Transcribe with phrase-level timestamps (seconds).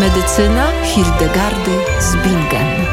[0.00, 2.86] Medycyna Hildegardy z Bingen.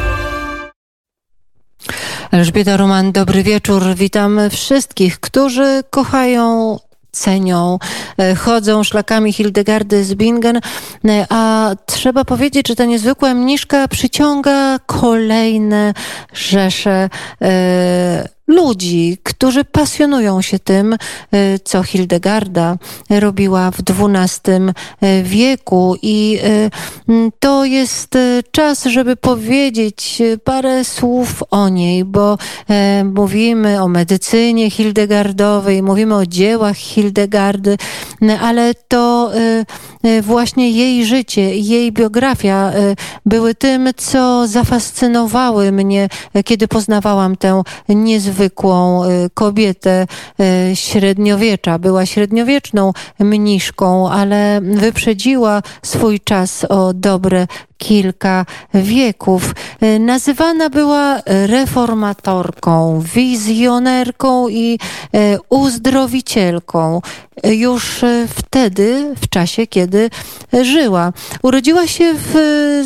[2.31, 3.83] Elżbieta Roman, dobry wieczór.
[3.96, 6.78] Witam wszystkich, którzy kochają
[7.12, 7.79] cenią,
[8.17, 14.79] e, chodzą szlakami Hildegardy z Bingen, e, a trzeba powiedzieć, że ta niezwykła mniszka przyciąga
[14.85, 15.94] kolejne
[16.34, 17.09] rzesze
[17.41, 20.98] e, ludzi, którzy pasjonują się tym, e,
[21.63, 22.77] co Hildegarda
[23.09, 24.53] robiła w XII
[25.02, 25.95] e, wieku.
[26.02, 26.70] I e,
[27.40, 28.18] to jest
[28.52, 32.38] czas, żeby powiedzieć parę słów o niej, bo
[33.16, 37.77] mówimy o medycynie Hildegardowej, mówimy o dziełach Hildegardy,
[38.41, 39.32] ale to
[40.21, 42.71] właśnie jej życie, jej biografia
[43.26, 46.10] były tym, co zafascynowały mnie,
[46.46, 50.08] kiedy poznawałam tę niezwykłą niezwykłą y, kobietę
[50.40, 51.80] y, średniowiecza.
[51.80, 59.55] Była średniowieczną mniszką, ale wyprzedziła swój czas o dobre kilka wieków.
[59.82, 64.79] E, nazywana była reformatorką, wizjonerką i
[65.13, 67.01] e, uzdrowicielką
[67.44, 70.09] już e, wtedy, w czasie, kiedy
[70.61, 71.13] żyła.
[71.44, 72.35] Urodziła się w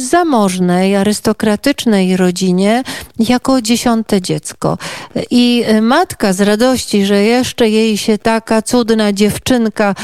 [0.10, 2.84] zamożnej, arystokratycznej rodzinie
[3.20, 4.78] jako dziesiąte dziecko.
[5.32, 9.96] I matka z radości, że jeszcze jej się taka cudna dziewczynka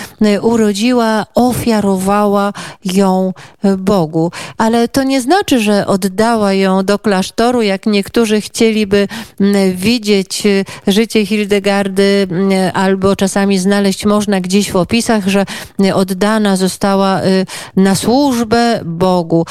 [0.42, 2.54] urodziła, ofiarowała
[2.86, 3.34] ją
[3.78, 4.32] Bogu.
[4.58, 9.08] Ale to nie znaczy, że oddała ją do klasztoru, jak niektórzy chcieliby
[9.40, 15.46] mm, widzieć y, życie Hildegardy, mm, albo czasami znaleźć można gdzieś w opisach, że
[15.86, 19.46] y, oddana została y, na służbę Bogu.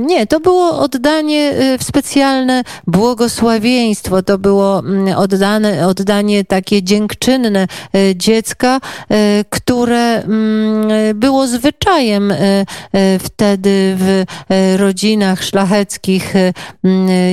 [0.00, 7.66] Nie, to było oddanie w specjalne błogosławieństwo, to było mm, oddane, oddanie takie dziękczynne
[8.14, 8.80] dziecka,
[9.50, 10.22] które
[11.14, 12.34] było zwyczajem
[13.18, 14.24] wtedy w
[14.76, 16.52] rodzinach szlacheckich e,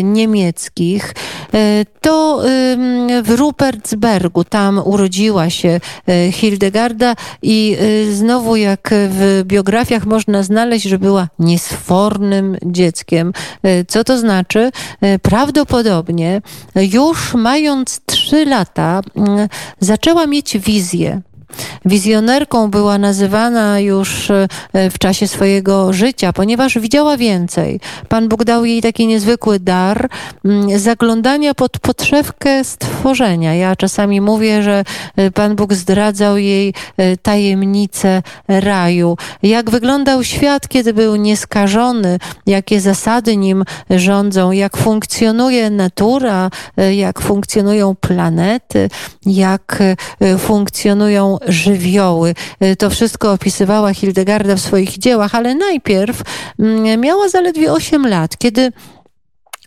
[0.03, 1.15] niemieckich,
[1.54, 2.42] e, to
[3.23, 7.77] w Rupertsbergu, tam urodziła się e, Hildegarda i
[8.11, 13.33] znowu jak w biografiach można znaleźć, że była niesfornym dzieckiem.
[13.88, 14.71] Co to znaczy?
[15.21, 16.42] Prawdopodobnie
[16.76, 19.02] już mając trzy lata
[19.80, 21.21] zaczęła mieć wizję
[21.86, 24.47] Wizjonerką była nazywana już e,
[24.89, 27.80] w czasie swojego życia, ponieważ widziała więcej.
[28.09, 30.09] Pan Bóg dał jej taki niezwykły dar
[30.45, 33.55] mm, zaglądania pod podszewkę stworzenia.
[33.55, 34.83] Ja czasami mówię, że
[35.15, 39.17] e, Pan Bóg zdradzał jej e, tajemnicę raju.
[39.43, 46.49] Jak wyglądał świat, kiedy był nieskażony, jakie zasady nim rządzą, jak funkcjonuje natura,
[46.91, 48.89] jak funkcjonują planety,
[49.25, 49.83] jak
[50.39, 52.36] funkcjonują żywioły.
[52.64, 56.21] Y, to wszystko opisywała Hildegarda w swoich dziełach, ale najpierw
[56.59, 58.71] mm, miała zaledwie 8 lat, kiedy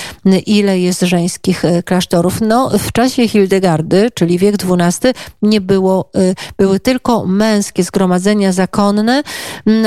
[0.47, 2.41] ile jest żeńskich klasztorów.
[2.41, 5.12] No, w czasie Hildegardy, czyli wiek XII,
[5.43, 6.11] nie było,
[6.56, 9.23] były tylko męskie zgromadzenia zakonne,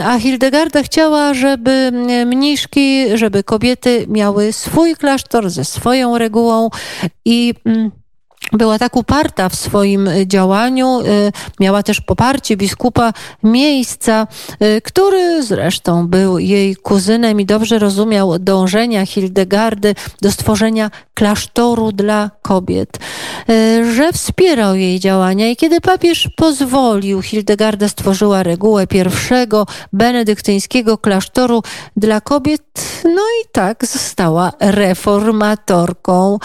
[0.04, 1.92] a Hildegarda chciała, żeby
[2.26, 6.70] mniszki, żeby kobiety miały swój klasztor ze swoją regułą
[7.26, 7.54] i
[8.52, 13.14] była tak uparta w swoim działaniu, y, miała też poparcie biskupa
[13.44, 14.28] miejsca,
[14.62, 22.32] y, który zresztą był jej kuzynem i dobrze rozumiał dążenia Hildegardy do stworzenia klasztoru dla
[22.42, 23.00] kobiet,
[23.50, 25.50] y, że wspierał jej działania.
[25.50, 31.64] I kiedy papież pozwolił, Hildegarda stworzyła regułę pierwszego benedyktyńskiego klasztoru
[31.98, 32.62] dla kobiet,
[33.04, 36.40] no i tak została reformatorką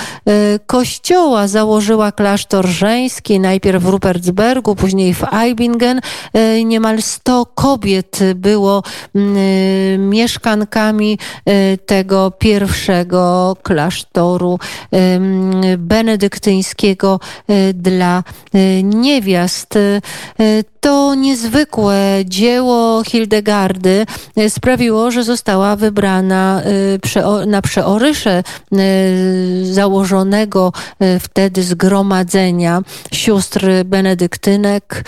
[0.67, 6.01] kościoła, założyła założyła klasztor żeński, najpierw w Rupertsbergu, później w Eibingen.
[6.33, 8.83] E, niemal 100 kobiet było
[9.99, 14.59] mieszkankami e, tego pierwszego klasztoru
[15.79, 18.23] benedyktyńskiego e, dla
[18.83, 19.79] niewiast.
[20.81, 24.07] To niezwykłe dzieło Hildegardy
[24.49, 26.63] sprawiło, że została wybrana
[27.47, 28.43] na przeorysze
[29.63, 30.73] założonego
[31.21, 32.83] wtedy z zgromadzenia
[33.13, 35.05] sióstr benedyktynek.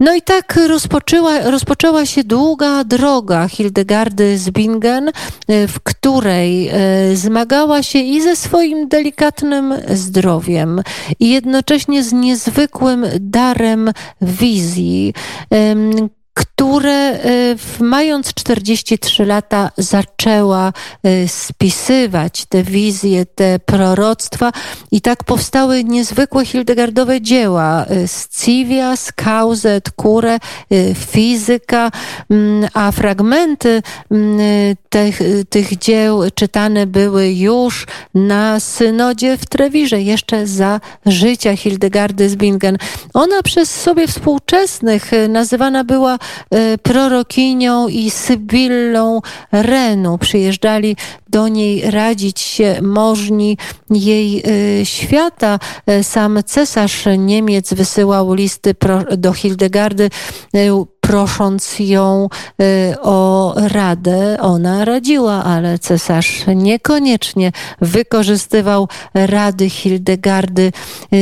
[0.00, 5.10] No i tak rozpoczęła, rozpoczęła się długa droga Hildegardy z Bingen,
[5.48, 6.72] w której e,
[7.16, 10.82] zmagała się i ze swoim delikatnym zdrowiem,
[11.20, 15.14] i jednocześnie z niezwykłym darem wizji,
[16.38, 20.72] które y, mając 43 lata zaczęła
[21.06, 24.52] y, spisywać te wizje, te proroctwa
[24.90, 27.86] i tak powstały niezwykłe Hildegardowe dzieła.
[27.90, 30.38] Y, Scivia, Skauzet, Kure,
[30.94, 31.90] Fizyka,
[32.30, 34.38] mm, a fragmenty mm,
[34.88, 35.20] tych,
[35.50, 42.78] tych dzieł czytane były już na synodzie w Trewirze, jeszcze za życia Hildegardy z Bingen.
[43.14, 46.18] Ona przez sobie współczesnych nazywana była
[46.82, 49.20] prorokinią i Sybillą
[49.52, 50.18] Renu.
[50.18, 50.96] Przyjeżdżali
[51.28, 53.56] do niej radzić się możni
[53.90, 54.42] jej
[54.80, 55.58] e, świata.
[55.86, 58.74] E, sam cesarz Niemiec wysyłał listy
[59.16, 60.10] do Hildegardy
[61.08, 62.28] prosząc ją
[62.62, 64.36] y, o radę.
[64.40, 70.72] Ona radziła, ale cesarz niekoniecznie wykorzystywał rady Hildegardy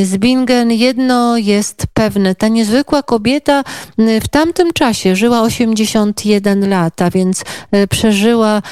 [0.04, 0.72] z Bingen.
[0.72, 3.64] Jedno jest pewne, ta niezwykła kobieta
[3.98, 7.44] y, w tamtym czasie żyła 81 lat, a więc
[7.74, 8.62] y, przeżyła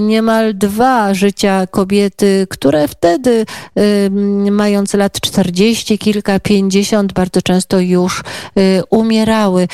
[0.00, 3.46] niemal dwa życia kobiety, które wtedy,
[4.50, 8.22] mając lat 40, kilka, 50, bardzo często już
[8.90, 9.68] umierały.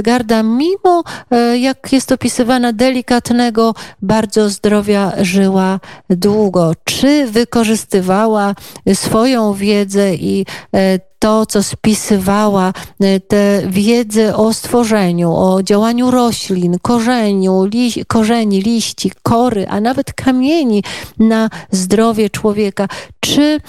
[0.00, 5.80] Hildegarda, mimo e, jak jest opisywana delikatnego bardzo zdrowia, żyła
[6.10, 6.72] długo.
[6.84, 8.54] Czy wykorzystywała
[8.94, 16.78] swoją wiedzę i e, to, co spisywała, e, tę wiedzę o stworzeniu, o działaniu roślin,
[16.82, 20.84] korzeniu, li, korzeni, liści, kory, a nawet kamieni
[21.18, 22.88] na zdrowie człowieka.
[23.20, 23.60] Czy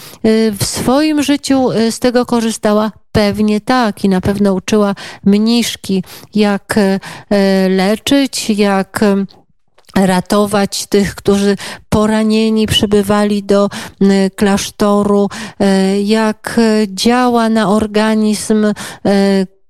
[0.60, 3.00] w swoim życiu z tego korzystała?
[3.12, 6.04] Pewnie tak i na pewno uczyła mniszki,
[6.36, 7.00] jak e,
[7.69, 9.25] leczyć, jak e,
[9.96, 11.56] ratować tych, którzy
[11.90, 13.69] poranieni przybywali do
[14.36, 18.65] klasztoru, e, jak działa na organizm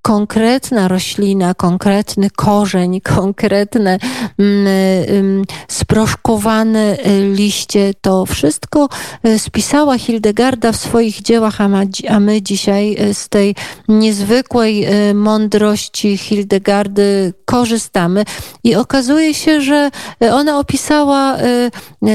[0.02, 4.00] konkretna roślina, konkretny korzeń, konkretne
[4.40, 4.68] mm,
[5.08, 8.90] mm, sproszkowane y, liście, to wszystko
[9.26, 11.62] y, spisała Hildegarda w swoich dziełach,
[12.10, 13.56] a, my dzisiaj y, z tej
[13.88, 18.24] niezwykłej mądrości Hildegardy korzystamy.
[18.64, 19.90] I okazuje się, że
[20.32, 21.38] ona opisała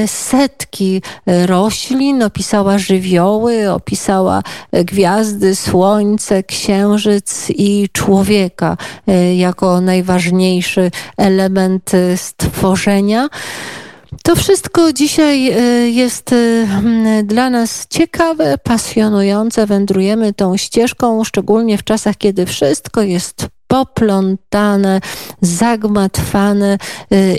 [0.05, 1.01] setki
[1.45, 13.29] roślin, opisała żywioły, opisała gwiazdy, słońce, księżyc i człowieka e, jako najważniejszy element e, stworzenia.
[14.23, 16.35] To wszystko dzisiaj e, jest
[17.23, 19.65] dla nas ciekawe, pasjonujące.
[19.65, 25.01] Wędrujemy tą ścieżką, szczególnie w czasach, kiedy wszystko jest poplątane,
[25.41, 26.77] zagmatwane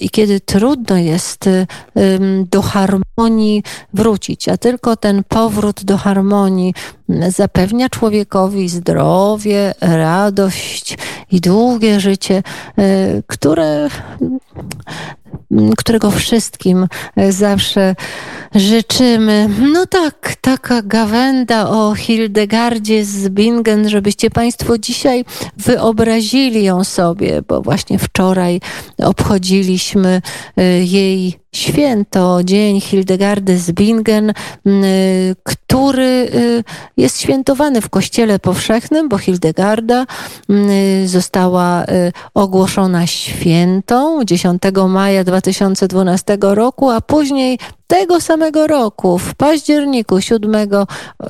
[0.00, 1.48] i kiedy trudno jest
[2.50, 3.62] do harmonii
[3.94, 6.74] wrócić, a tylko ten powrót do harmonii
[7.28, 10.98] zapewnia człowiekowi zdrowie, radość
[11.32, 12.42] i długie życie,
[12.78, 13.88] y, które,
[15.76, 16.86] którego wszystkim
[17.28, 17.94] zawsze
[18.54, 19.48] życzymy.
[19.72, 25.24] No tak, taka gawenda o Hildegardzie z Bingen, żebyście Państwo dzisiaj
[25.56, 28.60] wyobrazili ją sobie, bo właśnie wczoraj
[28.98, 30.22] obchodziliśmy
[30.58, 36.64] y, jej święto, dzień Hildegardy z Bingen, y, który y,
[36.96, 40.06] jest świętowany w Kościele Powszechnym, bo Hildegarda
[41.06, 41.84] została
[42.34, 50.68] ogłoszona świętą 10 maja 2012 roku, a później tego samego roku, w październiku 7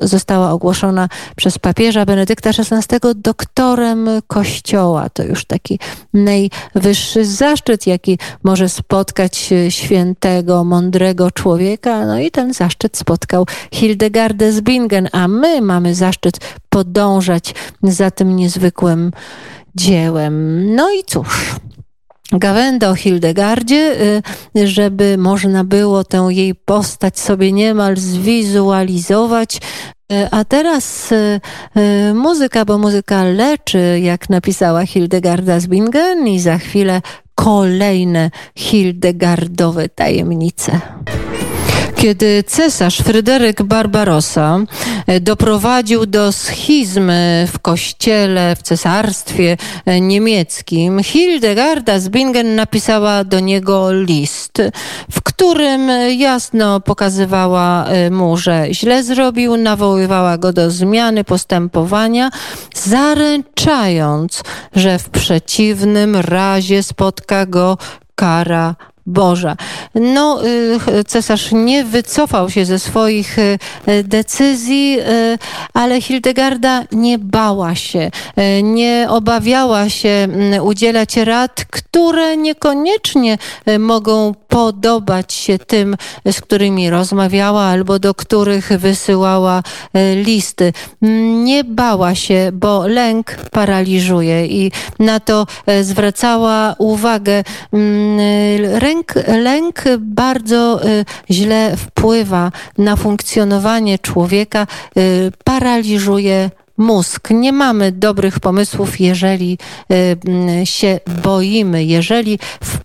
[0.01, 5.09] została ogłoszona przez papieża Benedykta XVI doktorem Kościoła.
[5.09, 5.79] To już taki
[6.13, 12.05] najwyższy zaszczyt, jaki może spotkać świętego, mądrego człowieka.
[12.05, 16.39] No i ten zaszczyt spotkał Hildegardę z Bingen, a my mamy zaszczyt
[16.69, 19.11] podążać za tym niezwykłym
[19.75, 20.65] dziełem.
[20.75, 21.55] No i cóż
[22.31, 23.95] gawędę o Hildegardzie,
[24.57, 29.57] y, żeby można było tę jej postać sobie niemal zwizualizować.
[30.11, 31.39] Y, a teraz y,
[32.13, 37.01] muzyka, bo muzyka leczy, jak napisała Hildegarda z Bingen i za chwilę
[37.35, 40.81] kolejne Hildegardowe tajemnice.
[41.99, 44.59] Kiedy cesarz Fryderyk Barbarossa
[45.07, 53.39] e, doprowadził do schizmy w kościele, w cesarstwie e, niemieckim, Hildegarda z Bingen napisała do
[53.39, 54.61] niego list,
[55.11, 62.29] w którym jasno pokazywała e, mu, że źle zrobił, nawoływała go do zmiany postępowania,
[62.75, 64.43] zaręczając,
[64.75, 67.77] że w przeciwnym razie spotka go
[68.19, 68.75] kara
[69.09, 69.55] Boża.
[69.95, 73.57] No, y, cesarz nie wycofał się ze swoich y,
[74.03, 75.37] decyzji, y,
[75.73, 78.11] ale Hildegarda nie bała się,
[78.63, 83.37] nie obawiała się mm, udzielać rad, które niekoniecznie
[83.79, 85.95] mogą podobać się tym,
[86.31, 89.63] z którymi rozmawiała albo do których wysyłała
[90.15, 90.73] listy.
[91.43, 95.47] Nie bała się, bo lęk paraliżuje i na to
[95.81, 97.43] zwracała uwagę.
[98.73, 107.29] Ręk lęk, lęk bardzo y, źle wpływa na funkcjonowanie człowieka, y, paraliżuje mózg.
[107.29, 109.57] Nie mamy dobrych pomysłów, jeżeli
[110.61, 112.39] y, się boimy, jeżeli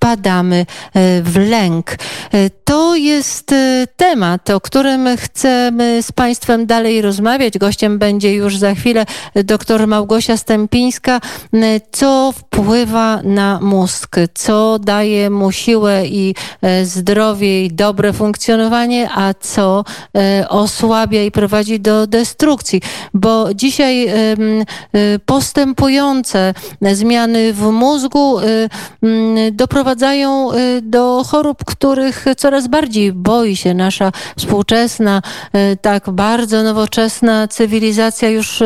[0.04, 1.92] wpadamy y, w lęk.
[2.34, 3.54] Y, to jest
[3.96, 7.58] temat, o którym chcemy z Państwem dalej rozmawiać.
[7.58, 11.20] Gościem będzie już za chwilę dr Małgosia Stępińska.
[11.92, 14.16] Co wpływa na mózg?
[14.34, 16.34] Co daje mu siłę i
[16.84, 19.84] zdrowie i dobre funkcjonowanie, a co
[20.49, 22.80] osłabia i prowadzi do destrukcji?
[23.14, 24.08] Bo dzisiaj
[25.26, 26.54] postępujące
[26.92, 28.68] zmiany w mózgu y,
[29.94, 35.22] doprowadzają y, do chorób, których coraz bardziej boi się nasza współczesna,
[35.80, 38.28] tak bardzo nowoczesna cywilizacja.
[38.28, 38.62] Już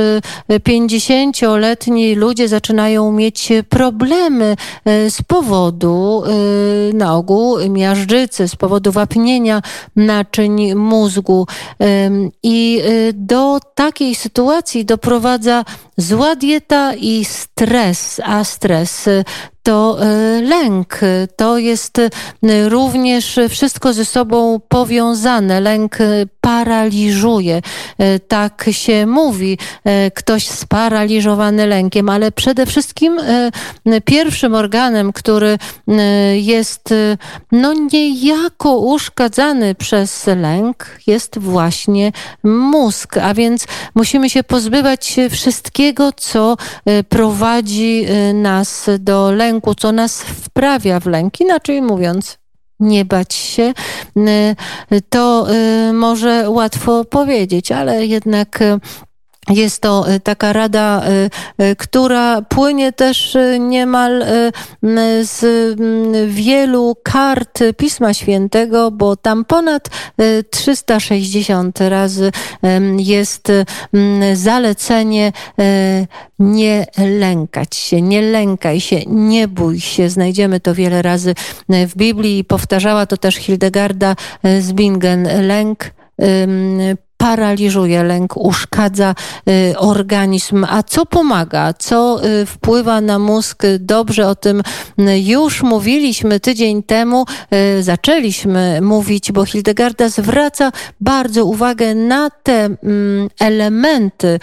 [0.51, 6.23] 50-letni ludzie zaczynają mieć problemy z powodu
[6.95, 9.63] na ogół miażdżycy, z powodu wapnienia
[9.97, 11.47] naczyń mózgu.
[12.43, 12.83] I
[13.15, 15.65] do takiej sytuacji doprowadza
[15.99, 19.09] zła dieta i stres, a stres
[19.69, 21.01] to e, lęk.
[21.37, 25.61] To jest e, również wszystko ze sobą powiązane.
[25.61, 27.63] Lęk e, paraliżuje.
[28.29, 29.59] Tak się mówi.
[30.15, 33.21] Ktoś sparaliżowany lękiem, ale przede wszystkim
[34.05, 35.59] pierwszym organem, który
[36.35, 36.95] jest
[37.53, 42.13] no niejako uszkadzany przez lęk, jest właśnie
[42.43, 43.17] mózg.
[43.17, 46.57] A więc musimy się pozbywać wszystkiego, co
[47.09, 51.41] prowadzi nas do lęku co nas wprawia w lęk.
[51.41, 52.39] Inaczej mówiąc,
[52.81, 53.73] nie bać się,
[55.09, 55.47] to
[55.89, 58.61] y, może łatwo powiedzieć, ale jednak
[59.51, 61.03] jest to y, taka rada,
[61.59, 64.25] y, y, która płynie też niemal
[65.23, 65.45] z
[66.29, 69.89] wielu kart Pisma Świętego, bo tam ponad
[70.51, 72.33] 360 razy
[72.99, 73.53] jest
[74.35, 75.33] zalecenie
[76.39, 80.11] nie lękać się, nie lękaj się, nie bój się.
[80.11, 81.35] Znajdziemy to wiele razy
[81.69, 84.17] w Biblii i powtarzała to też Hildegarda
[84.61, 85.29] z Bingen.
[85.47, 85.91] Lęk
[87.19, 89.15] paraliżuje, lęk uszkadza
[89.77, 90.67] organizm.
[90.69, 91.75] A co pomaga?
[91.79, 94.29] Co wpływa na mózg dobrze?
[94.29, 94.63] O tym
[95.17, 97.25] już mówiliśmy tydzień temu.
[97.81, 104.41] Zaczęliśmy mówić, bo Hildegarda zwraca bardzo uwagę na te mm, elementy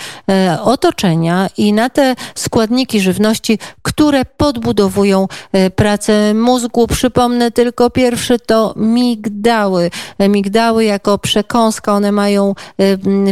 [0.64, 5.28] otoczenia i na te składniki żywności, które podbudowują
[5.76, 6.88] pracę mózgu.
[6.88, 9.92] Przypomnę tylko pierwszy to migdały.
[10.20, 12.54] Migdały jako przekąska, one mają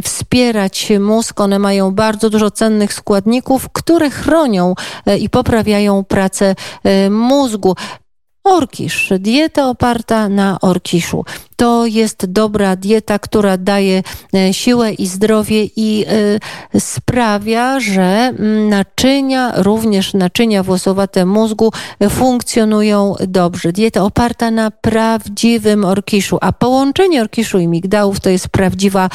[0.03, 4.75] wspierać mózg, one mają bardzo dużo cennych składników, które chronią
[5.05, 7.75] e, i poprawiają pracę e, mózgu.
[8.43, 11.25] Orkisz, dieta oparta na orkiszu
[11.63, 14.03] to jest dobra dieta, która daje
[14.33, 16.05] e, siłę i zdrowie i
[16.73, 23.71] e, sprawia, że mm, naczynia, również naczynia włosowate mózgu e, funkcjonują dobrze.
[23.71, 29.09] Dieta oparta na prawdziwym orkiszu, a połączenie orkiszu i migdałów to jest prawdziwa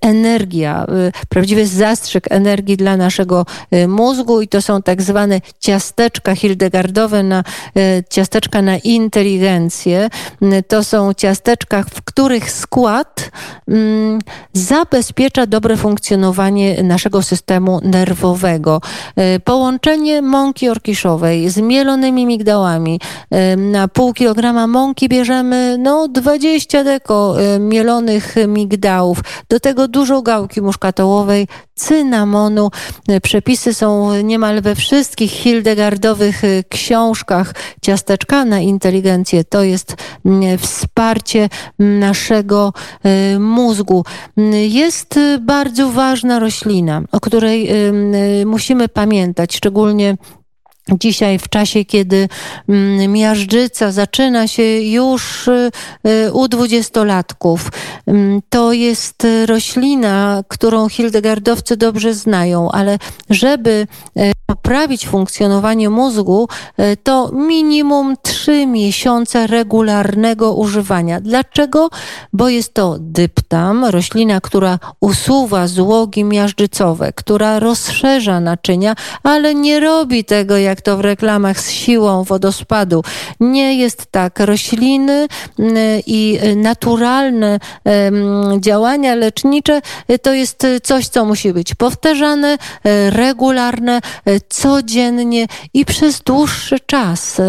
[0.00, 0.86] energia,
[1.28, 3.46] prawdziwy zastrzyk energii dla naszego
[3.88, 7.44] mózgu i to są tak zwane ciasteczka hildegardowe, na,
[8.10, 10.08] ciasteczka na inteligencję.
[10.68, 13.30] To są ciasteczkach, w których skład
[13.68, 14.18] mm,
[14.52, 18.80] zabezpiecza dobre funkcjonowanie naszego systemu nerwowego.
[19.16, 23.00] E, połączenie mąki orkiszowej z mielonymi migdałami.
[23.30, 29.18] E, na pół kilograma mąki bierzemy no 20 deko e, mielonych migdałów.
[29.48, 31.48] Do tego dużo gałki muszkatołowej,
[31.80, 32.70] cynamonu.
[33.22, 37.54] Przepisy są niemal we wszystkich Hildegardowych książkach.
[37.82, 42.72] Ciasteczka na inteligencję to jest mm, wsparcie naszego
[43.34, 44.04] y, mózgu.
[44.68, 47.92] Jest bardzo ważna roślina, o której y,
[48.42, 50.16] y, musimy pamiętać, szczególnie
[50.88, 52.28] Dzisiaj, w czasie, kiedy
[52.68, 55.70] mm, miażdżyca zaczyna się już y,
[56.06, 57.72] y, u dwudziestolatków,
[58.06, 62.98] mm, to jest roślina, którą hildegardowcy dobrze znają, ale
[63.30, 63.86] żeby
[64.18, 66.48] y, poprawić funkcjonowanie mózgu,
[67.02, 71.20] to minimum trzy miesiące regularnego używania.
[71.20, 71.90] Dlaczego?
[72.32, 80.24] Bo jest to dyptam, roślina, która usuwa złogi miażdżycowe, która rozszerza naczynia, ale nie robi
[80.24, 83.02] tego jak jak to w reklamach z siłą wodospadu.
[83.40, 84.40] Nie jest tak.
[84.40, 85.26] Rośliny
[85.58, 87.58] mm, i naturalne
[88.60, 95.84] działania lecznicze y, to jest coś, co musi być powtarzane, y, regularne, y, codziennie i
[95.84, 97.40] przez dłuższy czas.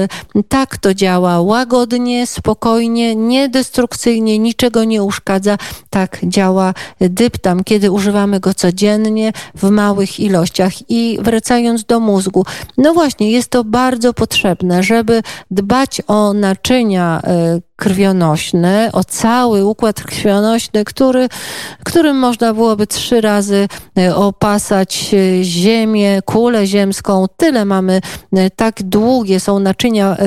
[0.49, 5.57] Tak to działa łagodnie, spokojnie, niedestrukcyjnie, niczego nie uszkadza.
[5.89, 10.73] Tak działa dyptam, kiedy używamy go codziennie w małych ilościach.
[10.89, 12.45] I wracając do mózgu,
[12.77, 15.21] no właśnie, właśnie jest to bardzo potrzebne, żeby
[15.51, 21.29] dbać o naczynia e, krwionośny, o cały układ krwionośny, który,
[21.85, 23.67] którym można byłoby trzy razy
[23.97, 27.25] e, opasać e, ziemię, kulę ziemską.
[27.37, 28.01] Tyle mamy,
[28.55, 30.17] tak długie są naczynia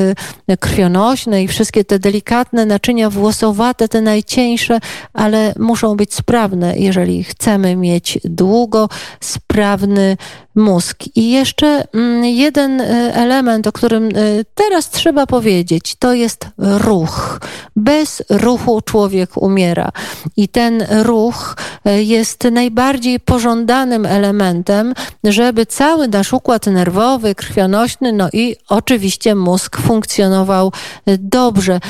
[0.61, 4.79] krwionośne i wszystkie te delikatne naczynia włosowate, te najcieńsze,
[5.12, 8.88] ale muszą być sprawne, jeżeli chcemy mieć długo
[9.21, 10.17] sprawny
[10.55, 10.97] mózg.
[11.14, 14.11] I jeszcze mm, jeden e, element, o którym e,
[14.55, 17.40] teraz trzeba powiedzieć, to jest ruch.
[17.77, 19.91] Bez ruchu człowiek umiera.
[20.37, 28.29] I ten ruch e, jest najbardziej pożądanym elementem, żeby cały nasz układ nerwowy, krwionośny, no
[28.33, 30.73] i oczywiście mózg funkcjonował
[31.19, 31.81] dobrze.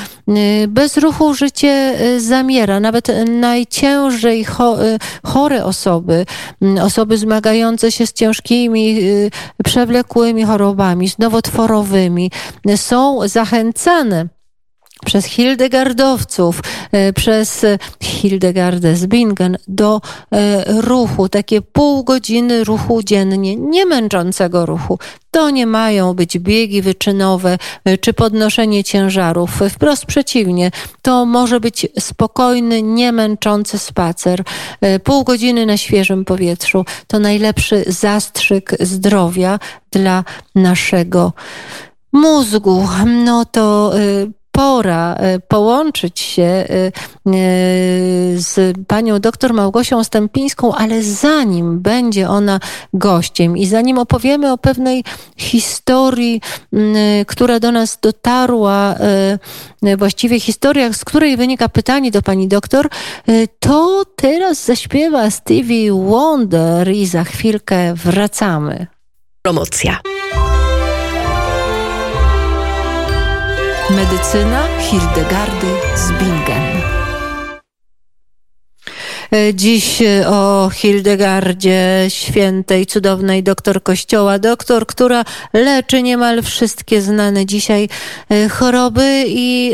[0.67, 2.79] Bez ruchu życie zamiera.
[2.79, 4.45] Nawet najciężej
[5.23, 6.25] chore osoby,
[6.81, 8.99] osoby zmagające się z ciężkimi
[9.63, 12.31] przewlekłymi chorobami, z nowotworowymi,
[12.75, 14.27] są zachęcane
[15.05, 16.59] przez Hildegardowców,
[17.09, 17.65] y, przez
[18.03, 24.99] Hildegardę z Bingen do y, ruchu, takie pół godziny ruchu dziennie, nie męczącego ruchu.
[25.31, 27.57] To nie mają być biegi wyczynowe
[28.01, 29.59] czy podnoszenie ciężarów.
[29.69, 34.43] Wprost przeciwnie, to może być spokojny, niemęczący spacer.
[34.81, 39.59] E, pół godziny na świeżym powietrzu to najlepszy zastrzyk zdrowia
[39.91, 40.23] dla
[40.55, 41.33] naszego
[42.11, 42.87] mózgu.
[43.05, 44.01] No to e,
[44.55, 46.91] pora e, połączyć się e, e,
[48.35, 52.59] z panią doktor Małgosią Stępińską, ale zanim będzie ona
[52.93, 55.03] gościem i zanim opowiemy o pewnej
[55.37, 56.41] historii,
[57.27, 58.95] która do nas dotarła,
[59.97, 62.89] właściwie historiach, z której wynika pytanie do pani doktor,
[63.59, 68.87] to teraz zaśpiewa Stevie Wonder i za chwilkę wracamy.
[69.41, 70.14] Promocja.
[73.95, 76.81] Medycyna Hildegardy z Bingen.
[79.31, 87.45] E, dziś e, o Hildegardzie Świętej, cudownej doktor Kościoła, doktor, która leczy niemal wszystkie znane
[87.45, 87.89] dzisiaj
[88.29, 89.73] e, choroby i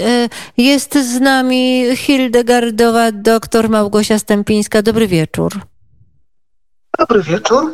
[0.57, 4.81] jest z nami Hildegardowa doktor Małgosia Stępińska.
[4.81, 5.61] Dobry wieczór.
[6.99, 7.73] Dobry wieczór.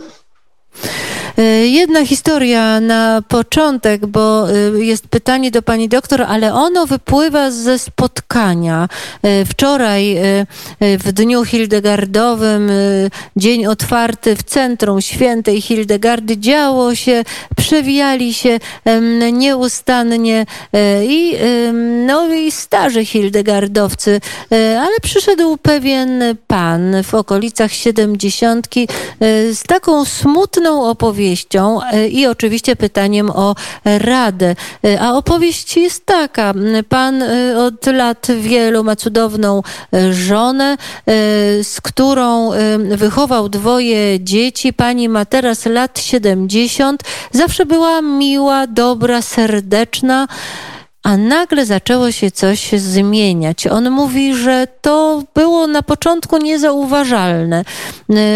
[1.37, 7.51] E, jedna historia na początek, bo e, jest pytanie do pani doktor, ale ono wypływa
[7.51, 8.89] ze spotkania.
[9.23, 10.17] E, wczoraj
[10.81, 12.71] w dniu Hildegardowym,
[13.35, 17.23] dzień otwarty w centrum świętej Hildegardy, działo się,
[17.57, 18.59] przewijali się
[19.33, 20.45] nieustannie
[21.03, 21.35] i,
[22.05, 24.21] no, i starzy Hildegardowcy,
[24.51, 28.87] ale przyszedł pewien pan w okolicach siedemdziesiątki
[29.53, 34.55] z taką smutną opowieścią, opowieścią e, i oczywiście pytaniem o radę.
[34.85, 36.53] E, a opowieść jest taka.
[36.89, 39.61] Pan e, od lat wielu ma cudowną
[40.11, 40.77] żonę,
[41.63, 42.51] z którą
[42.89, 44.73] wychował dwoje dzieci.
[44.73, 47.03] Pani ma teraz lat 70.
[47.31, 50.27] Zawsze była miła, dobra, serdeczna
[51.07, 53.67] a nagle zaczęło się coś zmieniać.
[53.67, 57.63] On mówi, że to było na początku niezauważalne.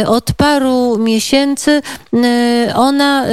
[0.01, 1.81] Y, od paru miesięcy
[2.13, 3.25] y, ona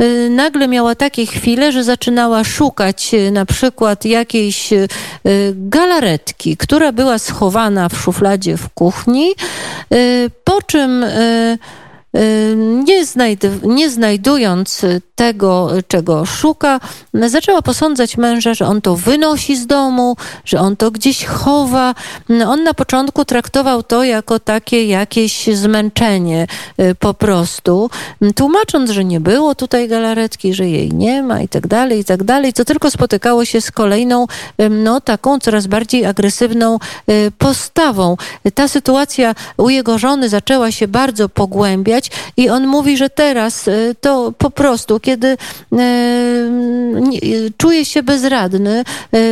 [0.00, 4.70] y, nagle miała takie chwile, że zaczynała szukać na przykład jakiejś
[5.52, 9.34] galaretki, która była schowana w szufladzie w kuchni,
[10.44, 11.04] po czym
[12.84, 13.04] nie,
[13.62, 14.82] nie znajdując
[15.14, 16.80] tego, czego szuka,
[17.14, 21.94] zaczęła posądzać męża, że on to wynosi z domu, że on to gdzieś chowa.
[22.46, 26.46] On na początku traktował to jako takie jakieś zmęczenie
[26.80, 27.90] y, po prostu,
[28.34, 32.24] tłumacząc, że nie było tutaj galaretki, że jej nie ma i tak dalej, i tak
[32.24, 34.26] dalej, co tylko spotykało się z kolejną,
[34.70, 36.78] no taką coraz bardziej agresywną
[37.10, 38.16] y, postawą.
[38.54, 42.03] Ta sytuacja u jego żony zaczęła się bardzo pogłębiać
[42.36, 45.36] i on mówi, że teraz y, to po prostu kiedy e,
[47.56, 48.84] czuje się bezradny,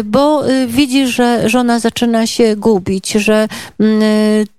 [0.05, 3.49] bo widzi, że żona zaczyna się gubić, że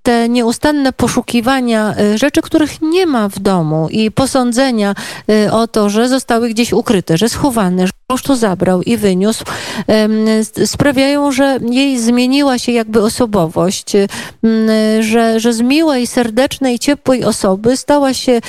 [0.04, 4.96] te nieustanne poszukiwania rzeczy, których nie ma w domu i posądzenia
[5.52, 9.46] o to, że zostały gdzieś ukryte, że schowane, że już to zabrał i wyniósł,
[10.66, 13.92] sprawiają, że jej zmieniła się jakby osobowość,
[15.00, 18.42] że, że z miłej, serdecznej, ciepłej osoby stała się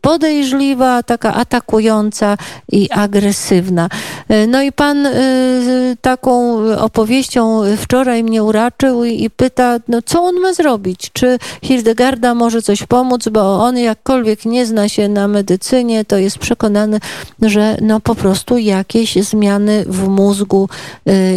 [0.00, 2.36] podejrzliwa, taka atakująca,
[2.72, 3.88] i agresywna.
[4.28, 5.12] E, no i pan e,
[6.00, 11.10] taką opowieścią wczoraj mnie uraczył i pyta, no co on ma zrobić?
[11.12, 16.38] Czy Hildegarda może coś pomóc, bo on jakkolwiek nie zna się na medycynie, to jest
[16.38, 17.00] przekonany,
[17.42, 20.68] że no po prostu jakieś zmiany w mózgu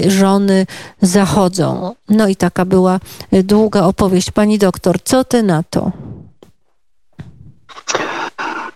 [0.08, 0.66] żony
[1.02, 1.96] zachodzą.
[2.10, 3.00] No i taka była
[3.32, 4.32] długa opowieść.
[4.32, 5.92] Pani doktor, co ty na to?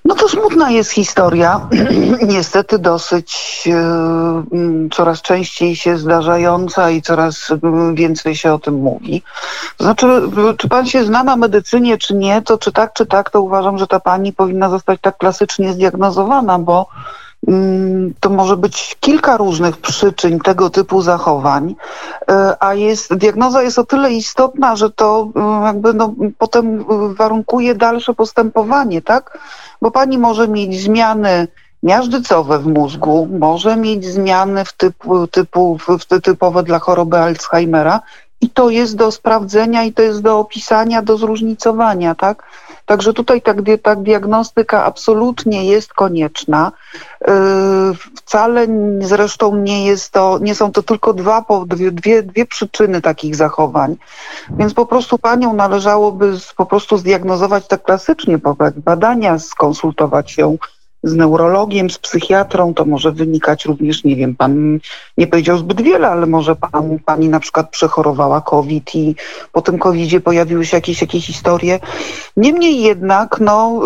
[0.05, 1.67] No to smutna jest historia,
[2.27, 3.73] niestety dosyć e,
[4.51, 9.23] mm, coraz częściej się zdarzająca i coraz mm, więcej się o tym mówi.
[9.79, 10.05] Znaczy,
[10.57, 13.77] czy pan się zna na medycynie, czy nie, to czy tak, czy tak, to uważam,
[13.77, 16.87] że ta pani powinna zostać tak klasycznie zdiagnozowana, bo
[17.47, 21.75] mm, to może być kilka różnych przyczyn tego typu zachowań,
[22.31, 25.27] e, a jest, diagnoza jest o tyle istotna, że to
[25.65, 26.85] jakby no, potem
[27.15, 29.39] warunkuje dalsze postępowanie, tak?
[29.84, 31.48] Bo pani może mieć zmiany
[31.84, 38.00] miażdżycowe w mózgu, może mieć zmiany w typu, typu, w typowe dla choroby Alzheimera
[38.41, 42.43] i to jest do sprawdzenia i to jest do opisania, do zróżnicowania, tak?
[42.86, 46.72] Także tutaj ta, ta diagnostyka absolutnie jest konieczna.
[47.28, 47.34] Yy,
[48.15, 48.67] wcale
[49.00, 53.96] zresztą nie jest to, nie są to tylko dwa, dwie, dwie, przyczyny takich zachowań.
[54.50, 58.39] Więc po prostu panią należałoby po prostu zdiagnozować tak klasycznie,
[58.76, 60.58] badania, skonsultować się
[61.03, 64.79] z neurologiem, z psychiatrą, to może wynikać również, nie wiem, pan
[65.17, 69.15] nie powiedział zbyt wiele, ale może pan, pani na przykład przechorowała COVID i
[69.51, 71.79] po tym COVIDzie pojawiły się jakieś, jakieś historie.
[72.37, 73.81] Niemniej jednak, no,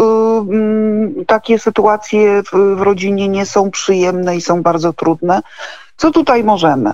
[1.16, 5.42] yy, takie sytuacje w, w rodzinie nie są przyjemne i są bardzo trudne.
[5.98, 6.92] Co tutaj możemy?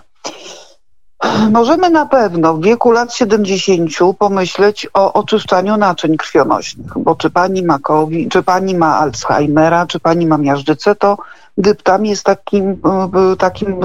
[1.52, 7.64] Możemy na pewno w wieku lat 70 pomyśleć o oczyszczaniu naczyń krwionośnych, bo czy pani
[7.64, 11.18] ma COVID, czy pani ma Alzheimera, czy pani ma miażdżycę, to
[11.58, 12.82] Dyptam jest takim,
[13.32, 13.80] e, takim,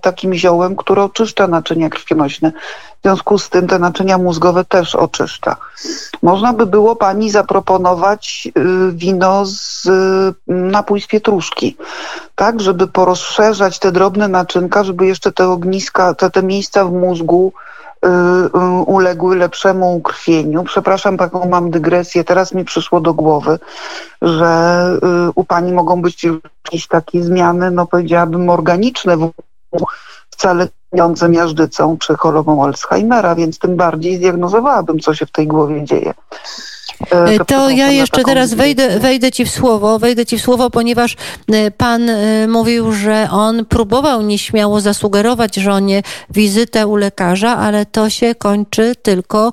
[0.00, 2.52] takim ziołem, które oczyszcza naczynia krwionośne.
[2.98, 5.56] W związku z tym te naczynia mózgowe też oczyszcza.
[6.22, 9.88] Można by było pani zaproponować y, wino z
[10.46, 11.76] napój z pietruszki,
[12.34, 17.52] tak, żeby porozszerzać te drobne naczynka, żeby jeszcze te ogniska, te, te miejsca w mózgu
[18.86, 20.64] uległy lepszemu ukrwieniu.
[20.64, 22.24] Przepraszam, taką mam dygresję.
[22.24, 23.58] Teraz mi przyszło do głowy,
[24.22, 24.82] że
[25.34, 26.24] u pani mogą być
[26.64, 29.30] jakieś takie zmiany, no powiedziałabym organiczne w
[30.30, 35.84] wcale wiąże miażdżycą czy chorobą Alzheimera, więc tym bardziej zdiagnozowałabym, co się w tej głowie
[35.84, 36.14] dzieje.
[37.10, 41.16] E, to, ja jeszcze teraz wejdę, wejdę ci w słowo, wejdę ci w słowo, ponieważ
[41.52, 48.10] e, pan e, mówił, że on próbował nieśmiało zasugerować żonie wizytę u lekarza, ale to
[48.10, 49.52] się kończy tylko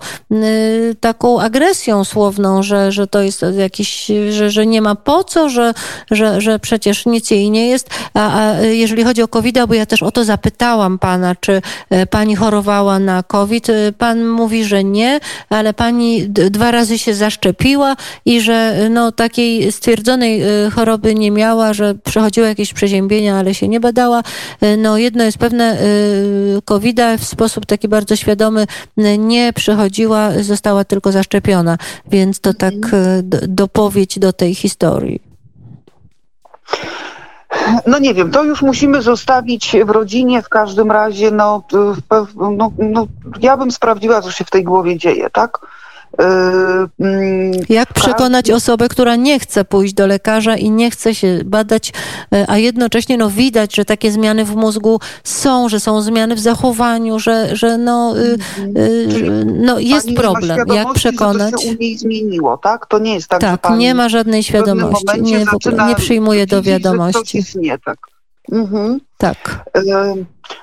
[1.00, 5.74] taką agresją słowną, że, że to jest jakiś, że, że nie ma po co, że,
[6.12, 7.90] że, że przecież nic jej nie jest.
[8.14, 11.62] A, a jeżeli chodzi o COVID, bo ja też o to zapytałam pana, czy
[12.10, 17.96] pani chorowała na COVID, pan mówi, że nie, ale pani dwa razy się zaszczepiła zaszczepiła
[18.26, 23.68] i że no, takiej stwierdzonej y, choroby nie miała, że przechodziła jakieś przeziębienia, ale się
[23.68, 24.24] nie badała.
[24.64, 28.66] Y, no jedno jest pewne, y, covid w sposób taki bardzo świadomy
[29.18, 31.78] nie przechodziła, została tylko zaszczepiona.
[32.06, 32.74] Więc to tak
[33.48, 35.22] dopowiedź do tej historii.
[37.88, 41.64] No nie wiem, to już musimy zostawić w rodzinie, w każdym razie, no,
[42.58, 43.08] no, no
[43.42, 45.60] ja bym sprawdziła, co się w tej głowie dzieje, tak?
[46.20, 46.26] Yy,
[47.06, 51.94] mm, Jak przekonać osobę, która nie chce pójść do lekarza i nie chce się badać,
[52.32, 56.40] yy, a jednocześnie no, widać, że takie zmiany w mózgu są, że są zmiany w
[56.40, 60.60] zachowaniu, że, że no, yy, no jest problem.
[60.74, 61.52] Jak przekonać?
[61.52, 62.86] Że to się u niej zmieniło, tak?
[62.86, 65.06] To nie jest tak, Tak, nie ma żadnej świadomości.
[65.22, 65.46] Nie,
[65.88, 67.44] nie przyjmuje do wiadomości.
[67.56, 67.98] nie tak.
[68.52, 69.00] Mhm.
[69.18, 69.66] Tak.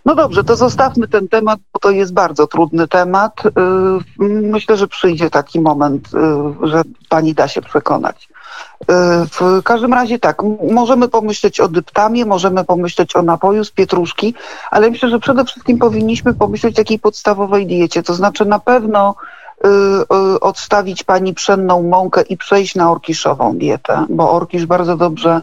[0.05, 3.43] No dobrze, to zostawmy ten temat, bo to jest bardzo trudny temat.
[4.19, 6.09] Myślę, że przyjdzie taki moment,
[6.63, 8.29] że pani da się przekonać.
[9.31, 14.35] W każdym razie tak, możemy pomyśleć o dyptamie, możemy pomyśleć o napoju z pietruszki,
[14.71, 19.15] ale myślę, że przede wszystkim powinniśmy pomyśleć o takiej podstawowej diecie, to znaczy na pewno
[19.17, 19.46] Y, y,
[20.41, 25.43] odstawić pani pszenną mąkę i przejść na orkiszową dietę, bo orkisz bardzo dobrze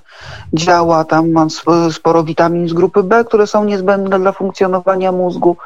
[0.53, 1.47] działa, tam mam
[1.91, 5.57] sporo witamin z grupy B, które są niezbędne dla funkcjonowania mózgu.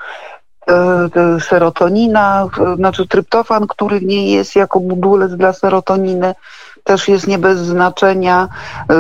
[1.38, 6.36] Y, serotonina, znaczy tryptofan, który w niej jest jako budulec dla serotoniny,
[6.84, 8.48] też jest nie bez znaczenia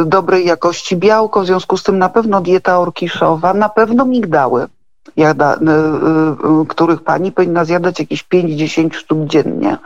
[0.05, 4.67] dobrej jakości białko, w związku z tym na pewno dieta orkiszowa, na pewno migdały
[5.17, 5.57] jada, y,
[6.61, 9.77] y, których pani powinna zjadać jakieś 5-10 sztuk dziennie.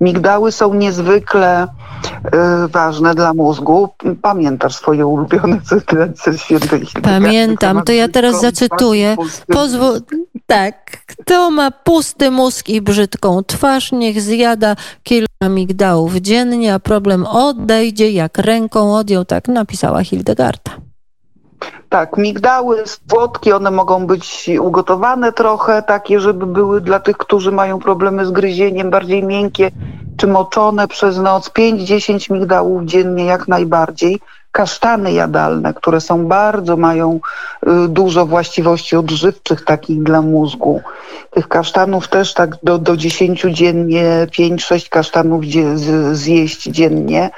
[0.00, 3.88] Migdały są niezwykle y, ważne dla mózgu.
[4.22, 9.16] Pamiętasz swoje ulubione cytaty świętej Pamiętam, to ja teraz zacytuję.
[9.46, 10.00] Pozwól,
[10.46, 17.26] tak, kto ma pusty mózg i brzydką twarz, niech zjada kilka migdałów dziennie, a problem
[17.26, 20.83] odejdzie jak ręką odjął, tak napisała Hildegarda.
[21.88, 27.78] Tak, migdały słodkie, one mogą być ugotowane trochę, takie, żeby były dla tych, którzy mają
[27.78, 29.70] problemy z gryzieniem, bardziej miękkie
[30.16, 31.50] czy moczone przez noc.
[31.50, 34.20] 5-10 migdałów dziennie jak najbardziej
[34.54, 37.20] kasztany jadalne, które są bardzo, mają
[37.66, 40.80] y, dużo właściwości odżywczych takich dla mózgu.
[41.30, 45.44] Tych kasztanów też tak do, do 10 dziennie, 5-6 kasztanów
[46.12, 47.30] zjeść dziennie.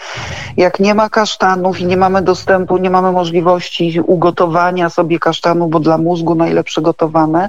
[0.57, 5.81] Jak nie ma kasztanów i nie mamy dostępu, nie mamy możliwości ugotowania sobie kasztanu, bo
[5.81, 7.49] dla mózgu najlepsze gotowane,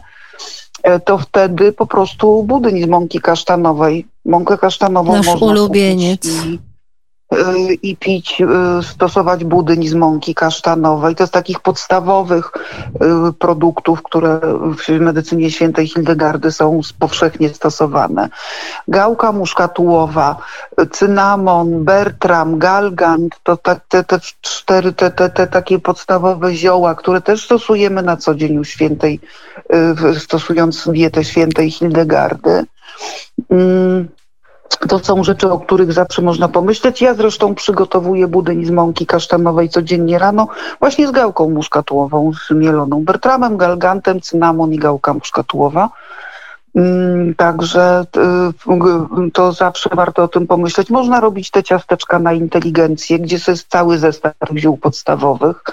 [0.84, 4.06] e, to wtedy po prostu budyń z mąki kasztanowej.
[4.25, 6.25] Mąkę kasztanową Nasz można ulubieniec.
[6.25, 6.66] I,
[7.81, 11.15] i pić, y, stosować budyń z mąki kasztanowej.
[11.15, 12.51] To z takich podstawowych
[13.29, 14.39] y, produktów, które
[14.77, 18.29] w medycynie świętej Hildegardy są powszechnie stosowane.
[18.87, 20.37] Gałka muszkatułowa,
[20.91, 27.45] cynamon, bertram, galgant, to te, te cztery te, te, te takie podstawowe zioła, które też
[27.45, 29.19] stosujemy na co dzień u świętej,
[30.13, 32.65] y, stosując dietę świętej Hildegardy.
[34.89, 37.01] To są rzeczy, o których zawsze można pomyśleć.
[37.01, 40.47] Ja zresztą przygotowuję budyń z mąki kasztanowej codziennie rano,
[40.80, 45.89] właśnie z gałką muszkatułową, z mieloną bertramem, galgantem, cynamon i gałka muszkatułowa.
[46.75, 48.06] Mm, także
[49.27, 50.89] y, to zawsze warto o tym pomyśleć.
[50.89, 55.63] Można robić te ciasteczka na inteligencję, gdzie jest cały zestaw ziół podstawowych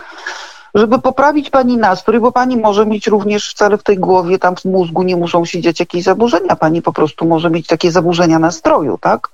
[0.74, 4.64] żeby poprawić pani nastrój, bo pani może mieć również wcale w tej głowie, tam w
[4.64, 9.28] mózgu nie muszą siedzieć jakieś zaburzenia, pani po prostu może mieć takie zaburzenia nastroju, tak?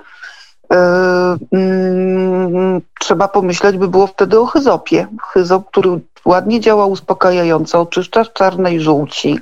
[0.70, 5.06] Yy, trzeba pomyśleć by było wtedy o hyzopie.
[5.32, 9.38] Hyzop, który ładnie działa uspokajająco, oczyszcza czarnej żółci,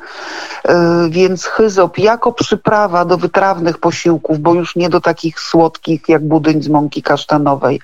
[0.68, 0.74] yy,
[1.10, 6.62] więc hyzop jako przyprawa do wytrawnych posiłków, bo już nie do takich słodkich jak budyń
[6.62, 7.80] z mąki kasztanowej.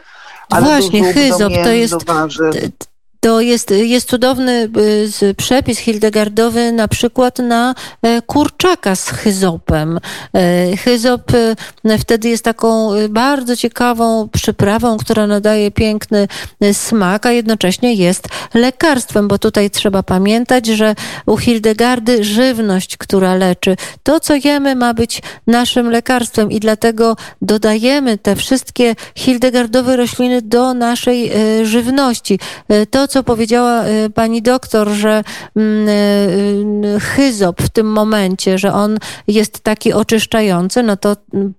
[0.50, 2.04] Ale Właśnie, hyzop to jest,
[3.24, 4.70] To jest, jest cudowny
[5.22, 10.00] y, przepis hildegardowy na przykład na e, kurczaka z hyzopem.
[10.36, 11.32] E, hyzop
[11.84, 16.28] e, wtedy jest taką bardzo ciekawą przyprawą, która nadaje piękny
[16.72, 20.94] smak, a jednocześnie jest lekarstwem, bo tutaj trzeba pamiętać, że
[21.26, 28.18] u Hildegardy żywność, która leczy, to co jemy ma być naszym lekarstwem i dlatego dodajemy
[28.18, 31.32] te wszystkie hildegardowe rośliny do naszej
[31.62, 32.38] żywności.
[32.90, 35.24] To, co powiedziała y, pani doktor, że
[35.56, 41.54] mm, y, hyzop w tym momencie, że on jest taki oczyszczający, no to mm,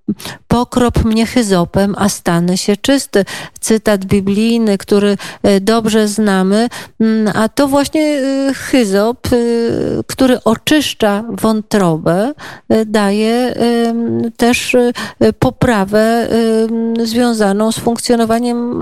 [0.48, 3.26] pokrop mnie hyzopem, a stanę się czysty.
[3.60, 6.68] Cytat biblijny, który y, dobrze znamy,
[7.00, 8.22] mm, a to właśnie
[8.56, 9.28] hyzop,
[10.08, 12.34] który oczyszcza wątrobę,
[12.86, 13.56] daje
[14.38, 14.76] też
[15.40, 16.28] poprawę
[17.04, 18.82] związaną z funkcjonowaniem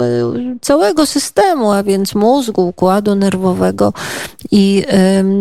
[0.61, 3.93] całego systemu, a więc mózgu, układu nerwowego
[4.51, 4.85] i,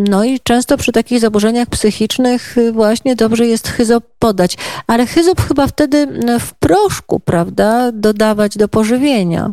[0.09, 4.57] no i często przy takich zaburzeniach psychicznych y, właśnie dobrze jest hyzop podać.
[4.87, 6.07] Ale hyzop chyba wtedy
[6.41, 9.51] w proszku, prawda, dodawać do pożywienia.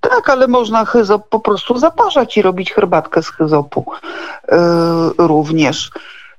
[0.00, 3.84] Tak, ale można hyzop po prostu zaparzać i robić herbatkę z hyzopu
[4.52, 4.58] yy,
[5.26, 5.90] również.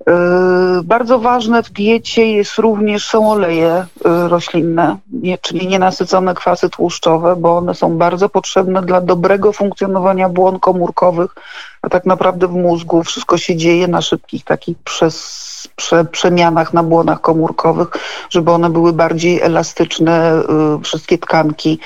[0.07, 3.85] E, bardzo ważne w diecie jest również są oleje e,
[4.27, 4.97] roślinne,
[5.41, 11.35] czyli nienasycone kwasy tłuszczowe, bo one są bardzo potrzebne dla dobrego funkcjonowania błon komórkowych,
[11.81, 13.03] a tak naprawdę w mózgu.
[13.03, 17.87] Wszystko się dzieje na szybkich takich przez, prze, przemianach na błonach komórkowych,
[18.29, 20.43] żeby one były bardziej elastyczne, e,
[20.83, 21.79] wszystkie tkanki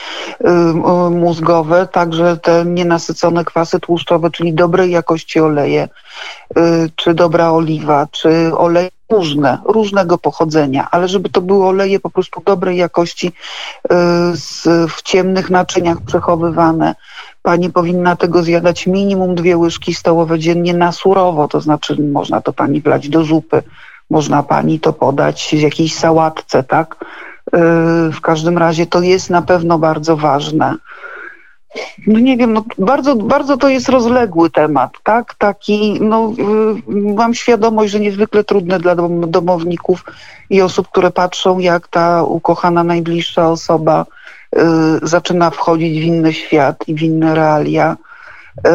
[1.11, 5.87] mózgowe, także te nienasycone kwasy tłuszczowe, czyli dobrej jakości oleje
[6.57, 12.09] Y, czy dobra oliwa, czy oleje różne, różnego pochodzenia, ale żeby to były oleje po
[12.09, 13.31] prostu dobrej jakości, y,
[14.33, 16.95] z, w ciemnych naczyniach przechowywane.
[17.41, 22.53] Pani powinna tego zjadać minimum dwie łyżki stołowe dziennie na surowo, to znaczy można to
[22.53, 23.63] pani wlać do zupy,
[24.09, 26.95] można pani to podać w jakiejś sałatce, tak?
[27.47, 27.57] Y,
[28.11, 30.75] w każdym razie to jest na pewno bardzo ważne
[32.07, 35.33] no nie wiem, no bardzo, bardzo to jest rozległy temat, tak?
[35.33, 36.33] Taki, no
[36.89, 38.95] y, mam świadomość, że niezwykle trudne dla
[39.27, 40.03] domowników
[40.49, 44.05] i osób, które patrzą, jak ta ukochana, najbliższa osoba
[44.55, 44.59] y,
[45.01, 47.97] zaczyna wchodzić w inny świat i w inne realia.
[48.57, 48.69] Y,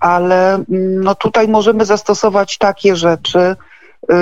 [0.00, 4.16] ale mm, no tutaj możemy zastosować takie rzeczy, y,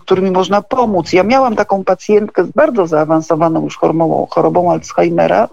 [0.00, 1.12] którymi można pomóc.
[1.12, 5.48] Ja miałam taką pacjentkę z bardzo zaawansowaną już chorobą, chorobą Alzheimera,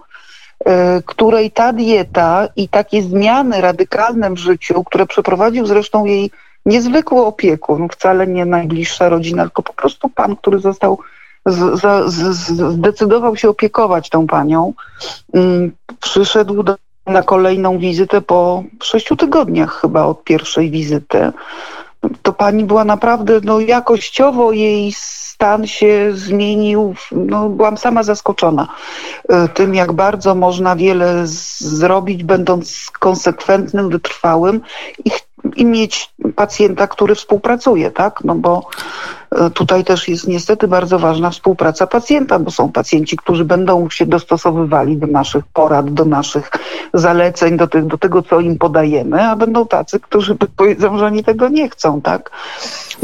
[1.06, 6.30] której ta dieta i takie zmiany radykalne w życiu, które przeprowadził zresztą jej
[6.66, 10.98] niezwykły opiekun, wcale nie najbliższa rodzina, tylko po prostu pan, który został
[11.46, 11.80] z,
[12.12, 12.36] z,
[12.72, 14.72] zdecydował się opiekować tą panią,
[15.34, 21.32] mm, przyszedł do, na kolejną wizytę po sześciu tygodniach chyba od pierwszej wizyty.
[22.22, 24.92] To pani była naprawdę no, jakościowo jej
[25.34, 26.94] stan się zmienił.
[27.12, 28.68] No, byłam sama zaskoczona
[29.28, 31.22] e, tym, jak bardzo można wiele
[31.58, 34.60] zrobić, będąc konsekwentnym, wytrwałym
[35.04, 35.10] i,
[35.56, 38.24] i mieć pacjenta, który współpracuje, tak?
[38.24, 38.66] No bo
[39.32, 44.06] e, tutaj też jest niestety bardzo ważna współpraca pacjenta, bo są pacjenci, którzy będą się
[44.06, 46.50] dostosowywali do naszych porad, do naszych
[46.94, 51.48] zaleceń, do, do tego, co im podajemy, a będą tacy, którzy powiedzą, że oni tego
[51.48, 52.30] nie chcą, tak?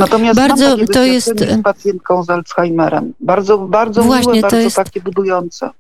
[0.01, 3.13] Natomiast bardzo to jest z pacjentką z Alzheimerem.
[3.21, 4.77] Bardzo, bardzo Właśnie, miłe, bardzo jest...
[4.77, 5.71] takie budujące.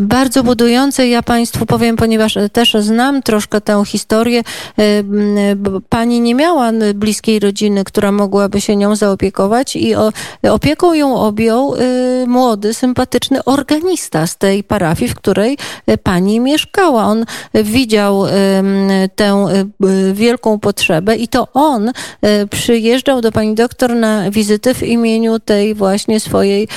[0.00, 1.08] Bardzo budujące.
[1.08, 4.40] Ja Państwu powiem, ponieważ też znam troszkę tę historię.
[4.40, 4.82] E,
[5.88, 9.94] pani nie miała bliskiej rodziny, która mogłaby się nią zaopiekować i
[10.50, 11.78] opieką ją objął e,
[12.26, 15.58] młody, sympatyczny organista z tej parafii, w której
[16.02, 17.04] pani mieszkała.
[17.04, 18.24] On widział
[19.16, 19.46] tę
[20.12, 21.92] wielką potrzebę i to on
[22.50, 26.68] przyjeżdżał do pani doktor na wizytę w imieniu tej właśnie swojej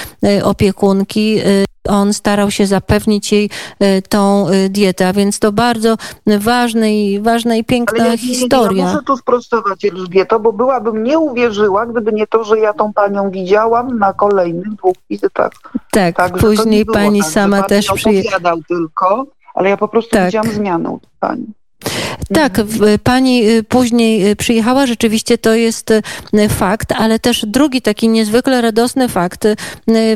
[0.44, 1.40] opiekunki
[1.88, 5.96] on starał się zapewnić jej e, tą e, dietę, a więc to bardzo
[6.40, 8.86] ważna i, ważna i piękna Ale ja, historia.
[8.86, 12.94] Ja muszę tu sprostować Elżbieto, bo byłabym nie uwierzyła, gdyby nie to, że ja tą
[12.94, 15.52] panią widziałam na kolejnych dwóch wizytach.
[15.92, 18.56] Tak, tak później pani tak, sama też przyjechała.
[18.68, 20.26] tylko, ale ja po prostu tak.
[20.26, 21.46] widziałam zmianę pani.
[22.34, 22.62] Tak,
[23.04, 28.62] pani y, później y, przyjechała, rzeczywiście to jest y, fakt, ale też drugi taki niezwykle
[28.62, 29.48] radosny fakt,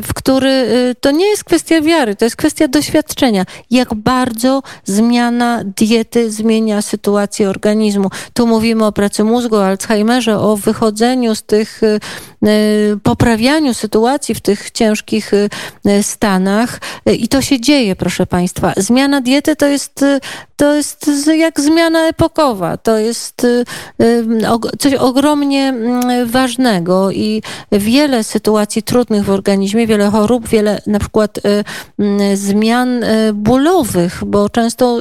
[0.02, 0.66] w który
[1.00, 3.44] to nie jest kwestia wiary, to jest kwestia doświadczenia.
[3.70, 8.10] Jak bardzo zmiana diety zmienia sytuację organizmu.
[8.34, 11.80] Tu mówimy o pracy mózgu, o Alzheimerze, o wychodzeniu z tych
[13.02, 15.30] poprawianiu sytuacji w tych ciężkich
[16.02, 16.80] stanach
[17.18, 18.72] i to się dzieje, proszę Państwa.
[18.76, 20.04] Zmiana diety to jest,
[20.56, 22.76] to jest jak zmiana epokowa.
[22.76, 23.46] To jest
[24.78, 31.38] coś ogromnie mm, ważnego i wiele sytuacji trudnych w organizmie, wiele chorób, wiele na przykład
[31.98, 34.98] mm, zmian bólowych, bo często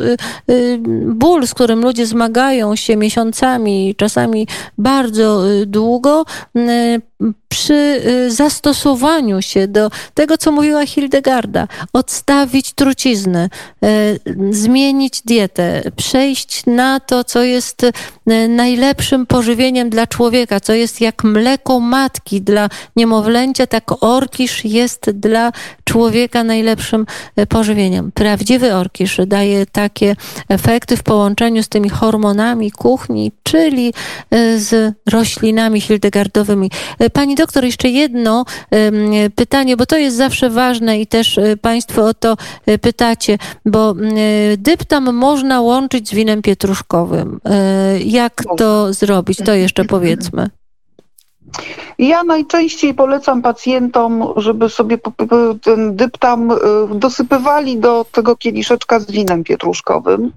[1.05, 6.25] ból, z którym ludzie zmagają się miesiącami, czasami bardzo długo,
[7.49, 13.49] przy y, zastosowaniu się do tego, co mówiła Hildegarda, odstawić trucizny,
[14.51, 17.91] zmienić dietę, przejść na to, co jest y,
[18.47, 25.51] najlepszym pożywieniem dla człowieka, co jest jak mleko matki dla niemowlęcia, tak orkisz jest dla
[25.89, 27.05] człowieka najlepszym
[27.49, 28.11] pożywieniem.
[28.11, 30.15] Prawdziwy orkisz daje takie
[30.49, 33.93] efekty w połączeniu z tymi hormonami kuchni, czyli
[34.57, 36.71] z roślinami hildegardowymi.
[37.13, 38.45] Pani doktor, jeszcze jedno
[39.35, 43.95] pytanie, bo to jest zawsze ważne i też e, Państwo o to e, pytacie, bo
[44.57, 47.39] dyptam można łączyć z winem pietruszkowym.
[47.45, 49.37] E, jak to zrobić?
[49.45, 50.49] To jeszcze powiedzmy.
[51.99, 54.97] Ja najczęściej polecam pacjentom, żeby sobie
[55.61, 56.51] ten dyptam
[56.95, 60.31] dosypywali do tego kieliszeczka z winem pietruszkowym.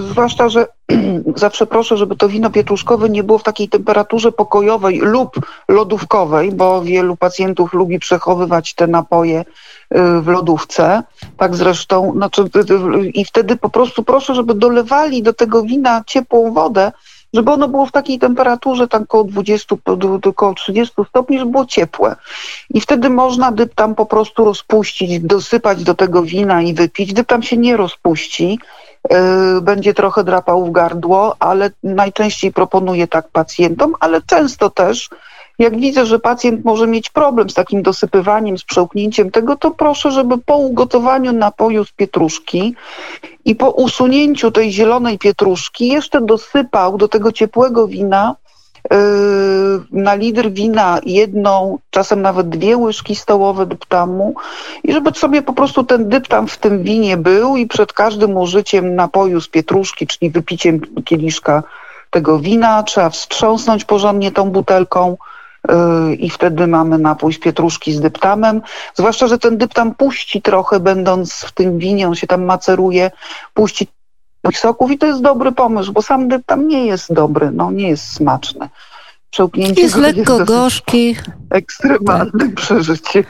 [0.00, 0.66] Zwłaszcza, że
[1.36, 6.82] zawsze proszę, żeby to wino pietruszkowe nie było w takiej temperaturze pokojowej lub lodówkowej, bo
[6.82, 9.44] wielu pacjentów lubi przechowywać te napoje y,
[10.20, 11.02] w lodówce.
[11.36, 16.02] Tak zresztą, znaczy, y, y, i wtedy po prostu proszę, żeby dolewali do tego wina
[16.06, 16.92] ciepłą wodę,
[17.34, 19.76] żeby ono było w takiej temperaturze tam około 20,
[20.26, 22.16] około 30 stopni, żeby było ciepłe.
[22.74, 27.12] I wtedy można dyptam po prostu rozpuścić, dosypać do tego wina i wypić.
[27.12, 28.58] Dyptam się nie rozpuści,
[29.58, 35.10] Y, będzie trochę drapał w gardło, ale najczęściej proponuję tak pacjentom, ale często też
[35.58, 40.10] jak widzę, że pacjent może mieć problem z takim dosypywaniem, z przełknięciem tego, to proszę,
[40.10, 42.74] żeby po ugotowaniu napoju z pietruszki
[43.44, 48.36] i po usunięciu tej zielonej pietruszki jeszcze dosypał do tego ciepłego wina
[48.90, 54.34] Yy, na litr wina jedną, czasem nawet dwie łyżki stołowe dyptamu
[54.84, 58.94] i żeby sobie po prostu ten dyptam w tym winie był i przed każdym użyciem
[58.94, 61.62] napoju z pietruszki, czyli wypiciem kieliszka
[62.10, 65.16] tego wina, trzeba wstrząsnąć porządnie tą butelką,
[66.18, 68.62] i wtedy mamy napój z pietruszki z dyptamem.
[68.94, 73.10] Zwłaszcza, że ten dyptam puści trochę, będąc w tym winie, on się tam maceruje,
[73.54, 73.86] puści
[74.54, 77.88] soków i to jest dobry pomysł, bo sam dyp tam nie jest dobry, no nie
[77.88, 78.68] jest smaczny.
[79.30, 81.16] Przełknięcie jest lekko jest gorzki.
[81.50, 83.24] Ekstremalnym przeżyciem.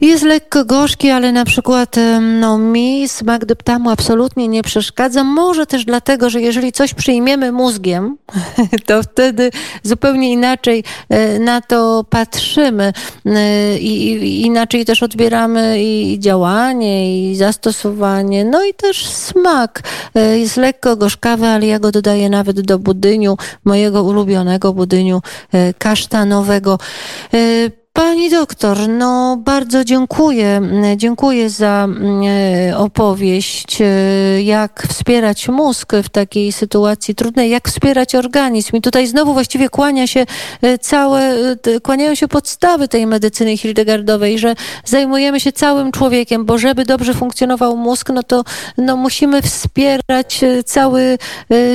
[0.00, 5.24] Jest lekko gorzki, ale na przykład no, mi smak deptamu absolutnie nie przeszkadza.
[5.24, 8.16] Może też dlatego, że jeżeli coś przyjmiemy mózgiem,
[8.86, 9.50] to wtedy
[9.82, 12.92] zupełnie inaczej e, na to patrzymy
[13.26, 19.82] e, i inaczej też odbieramy i działanie, i zastosowanie, no i też smak.
[20.14, 25.20] E, jest lekko gorzkawy, ale ja go dodaję nawet do budyniu, mojego ulubionego budyniu
[25.78, 26.78] kasztanowego.
[27.96, 30.60] Pani doktor, no bardzo dziękuję.
[30.96, 31.88] Dziękuję za
[32.68, 33.84] e, opowieść, e,
[34.42, 38.76] jak wspierać mózg w takiej sytuacji trudnej, jak wspierać organizm.
[38.76, 40.26] I tutaj znowu właściwie kłania się
[40.62, 41.34] e, całe,
[41.82, 47.76] kłaniają się podstawy tej medycyny hildegardowej, że zajmujemy się całym człowiekiem, bo żeby dobrze funkcjonował
[47.76, 48.44] mózg, no to
[48.78, 51.18] no, musimy wspierać cały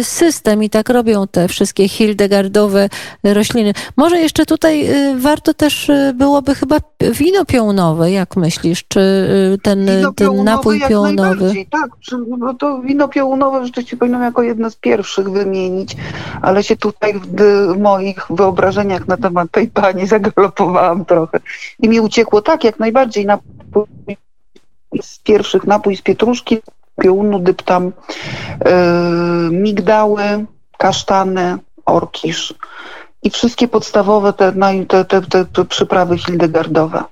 [0.03, 2.89] system i tak robią te wszystkie hildegardowe
[3.23, 3.73] rośliny.
[3.95, 6.77] Może jeszcze tutaj warto też byłoby chyba
[7.11, 8.83] wino piołnowe, jak myślisz?
[8.87, 11.53] Czy y, ten, ten napój piołnowy?
[11.71, 11.89] Tak,
[12.37, 15.95] no to wino piołnowe rzeczywiście powinnam jako jedno z pierwszych wymienić,
[16.41, 21.39] ale się tutaj w moich wyobrażeniach na temat tej pani zagalopowałam trochę
[21.79, 23.85] i mi uciekło tak, jak najbardziej napój
[25.01, 26.57] z pierwszych napój z pietruszki,
[27.01, 30.45] piołunu, dyptam, yy, migdały,
[30.77, 32.53] kasztany, orkisz
[33.23, 34.53] i wszystkie podstawowe te,
[34.87, 37.03] te, te, te przyprawy hildegardowe.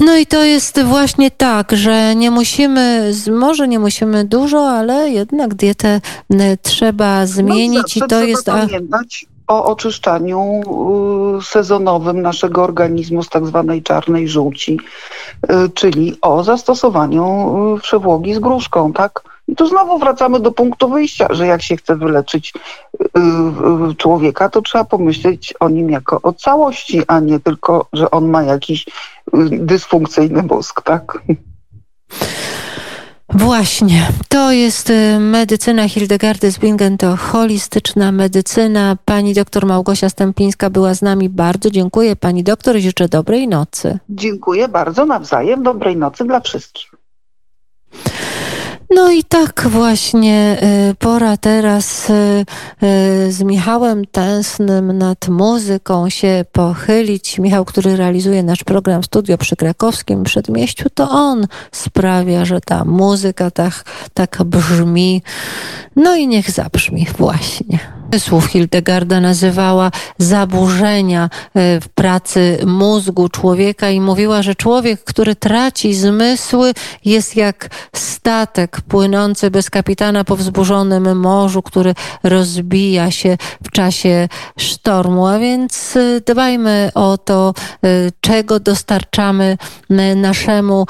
[0.00, 5.54] No i to jest właśnie tak, że nie musimy, może nie musimy dużo, ale jednak
[5.54, 6.00] dietę
[6.62, 8.46] trzeba zmienić no, i to jest.
[8.46, 10.60] Pamiętać o oczyszczaniu
[11.38, 14.80] y, sezonowym naszego organizmu z tak zwanej czarnej żółci,
[15.44, 19.22] y, czyli o zastosowaniu y, przewłogi z gruszką, tak?
[19.48, 22.52] I tu znowu wracamy do punktu wyjścia, że jak się chce wyleczyć
[23.96, 28.42] człowieka, to trzeba pomyśleć o nim jako o całości, a nie tylko, że on ma
[28.42, 28.86] jakiś
[29.50, 31.18] dysfunkcyjny mózg, tak?
[33.34, 38.96] Właśnie, to jest y, medycyna Hildegardy Zwingen, to holistyczna medycyna.
[39.04, 41.28] Pani doktor Małgosia Stępińska była z nami.
[41.28, 43.98] Bardzo dziękuję pani doktor i życzę dobrej nocy.
[44.08, 45.62] Dziękuję bardzo nawzajem.
[45.62, 46.97] Dobrej nocy dla wszystkich.
[48.90, 50.58] No i tak właśnie
[50.90, 57.38] y, pora teraz y, y, z Michałem Tęsnym nad muzyką się pochylić.
[57.38, 63.50] Michał, który realizuje nasz program Studio przy Krakowskim Przedmieściu, to on sprawia, że ta muzyka
[63.50, 63.84] tak,
[64.14, 65.22] tak brzmi.
[65.96, 67.97] No i niech zabrzmi właśnie.
[68.18, 75.94] Słów Hildegarda nazywała zaburzenia e, w pracy mózgu człowieka i mówiła, że człowiek, który traci
[75.94, 76.72] zmysły,
[77.04, 84.28] jest jak statek płynący bez kapitana po wzburzonym morzu, który rozbija się w czasie
[84.58, 85.26] sztormu.
[85.26, 87.54] A więc e, dbajmy o to,
[87.84, 87.88] e,
[88.20, 89.56] czego dostarczamy
[90.16, 90.86] naszemu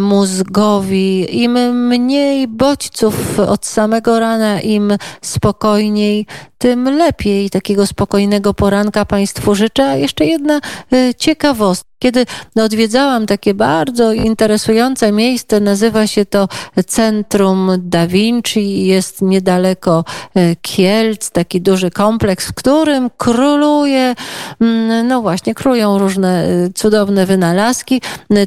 [0.00, 1.42] mózgowi.
[1.42, 6.26] Im mniej bodźców od samego rana, im spokojniej,
[6.60, 7.50] tym lepiej.
[7.50, 9.84] Takiego spokojnego poranka Państwu życzę.
[9.84, 10.60] A jeszcze jedna
[10.92, 11.90] y, ciekawostka.
[11.98, 16.48] Kiedy odwiedzałam takie bardzo interesujące miejsce, nazywa się to
[16.86, 20.04] Centrum Da Vinci, jest niedaleko
[20.36, 24.14] y, Kielc, taki duży kompleks, w którym króluje,
[24.60, 28.02] mm, no właśnie, królują różne y, cudowne wynalazki.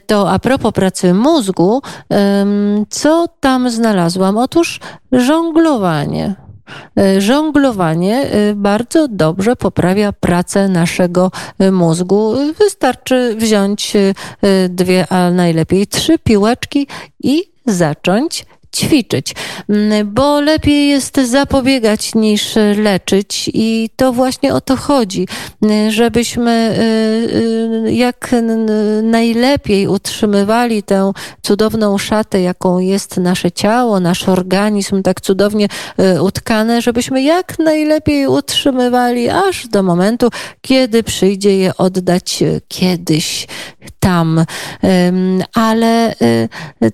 [0.05, 1.81] To a propos pracy mózgu,
[2.89, 4.37] co tam znalazłam?
[4.37, 4.79] Otóż
[5.11, 6.35] żonglowanie.
[6.97, 12.35] E, żonglowanie e, bardzo dobrze poprawia pracę naszego e, mózgu.
[12.59, 13.93] Wystarczy wziąć
[14.69, 16.87] dwie, a najlepiej trzy piłeczki
[17.23, 19.35] i zacząć ćwiczyć,
[19.69, 25.27] mm, bo lepiej jest zapobiegać niż leczyć i to właśnie o to chodzi,
[25.61, 28.35] mm, żebyśmy y, y, jak
[29.03, 31.11] najlepiej utrzymywali tę
[31.41, 35.67] cudowną szatę, jaką jest nasze ciało, nasz organizm tak cudownie
[36.15, 40.29] y, utkane, żebyśmy jak najlepiej utrzymywali aż do momentu,
[40.61, 43.47] kiedy przyjdzie je oddać kiedyś
[44.03, 44.45] tam.
[45.53, 46.15] Ale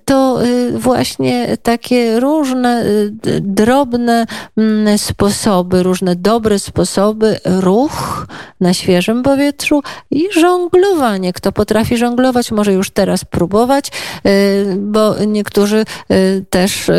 [0.06, 0.40] to
[0.74, 4.26] właśnie takie różne y, drobne
[4.58, 8.28] mm, sposoby, różne dobre sposoby, ruch
[8.60, 9.82] na świeżym powietrzu
[10.12, 11.34] i żonglowanie.
[11.34, 13.92] Kto potrafi żonglować, może już teraz próbować,
[14.78, 15.86] bo niektórzy
[16.50, 16.92] też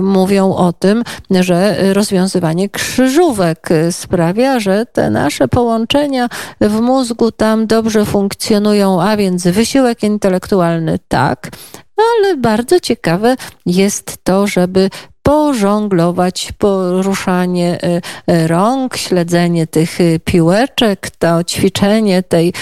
[0.00, 6.28] mówią o tym, że rozwiązywanie krzyżówek sprawia, że te nasze połączenia
[6.60, 11.50] w mózgu tam dobrze funkcjonują, a więc wysiłek intelektualny tak,
[11.96, 13.36] ale bardzo ciekawe
[13.66, 14.90] jest to, żeby
[15.28, 22.52] pożonglować, poruszanie e, e, rąk, śledzenie tych e, piłeczek, to ćwiczenie tej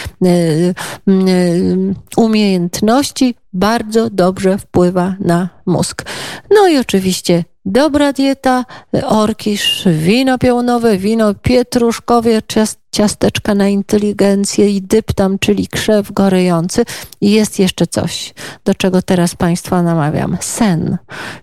[2.16, 6.05] umiejętności bardzo dobrze wpływa na mózg.
[6.51, 8.64] No i oczywiście dobra dieta,
[9.07, 12.31] orkisz, wino piołnowe, wino pietruszkowe,
[12.93, 16.85] ciasteczka na inteligencję i dyptam, czyli krzew gorejący.
[17.21, 20.37] I jest jeszcze coś, do czego teraz Państwa namawiam.
[20.41, 20.99] Sen.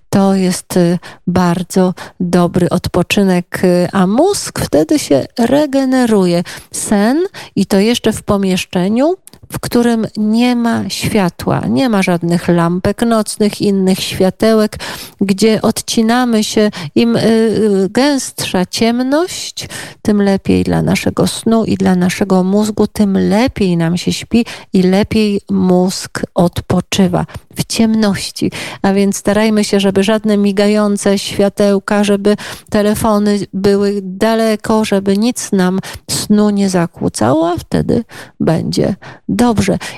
[0.10, 6.44] To jest y, bardzo dobry odpoczynek, y, a mózg wtedy się regeneruje.
[6.72, 7.24] Sen
[7.56, 9.16] i to jeszcze w pomieszczeniu,
[9.54, 14.78] w którym nie ma światła, nie ma żadnych lampek nocnych, innych światełek,
[15.22, 16.70] gdzie odcinamy się.
[16.96, 19.70] Im y, gęstsza ciemność,
[20.02, 24.84] tym lepiej dla naszego snu i dla naszego mózgu, tym lepiej nam się śpi i
[24.84, 27.26] lepiej mózg odpoczywa
[27.56, 28.52] w ciemności.
[28.82, 32.36] A więc starajmy się, żeby żadne migające światełka, żeby
[32.70, 35.80] telefony były daleko, żeby nic nam
[36.12, 38.04] snu nie zakłócało, a wtedy
[38.40, 38.96] będzie
[39.30, 39.43] dobrze.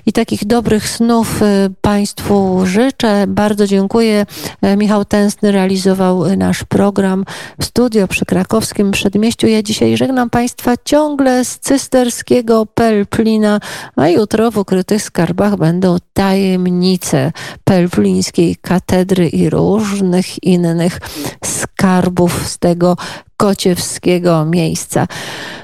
[0.05, 1.45] I takich dobrych snów y,
[1.81, 3.27] Państwu życzę.
[3.27, 4.25] Bardzo dziękuję.
[4.61, 7.25] E, Michał Tęsny realizował nasz program
[7.59, 9.47] w studio przy krakowskim przedmieściu.
[9.47, 13.59] Ja dzisiaj żegnam Państwa ciągle z cysterskiego Pelplina,
[13.95, 17.31] a jutro w ukrytych skarbach będą tajemnice
[17.63, 20.99] pelplińskiej katedry i różnych innych
[21.43, 22.97] skarbów z tego
[23.37, 25.07] kociewskiego miejsca.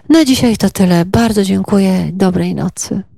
[0.09, 1.05] Na dzisiaj to tyle.
[1.05, 2.09] Bardzo dziękuję.
[2.13, 3.03] Dobrej nocy.